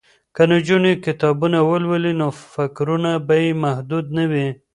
[0.35, 4.47] که نجونې کتابونه ولولي نو فکرونه به یې محدود نه وي.